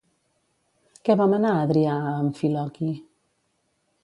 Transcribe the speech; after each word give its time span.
Què 1.09 1.17
va 1.19 1.27
manar 1.33 1.51
Adrià 1.67 1.99
a 2.13 2.15
Amfiloqui? 2.25 2.93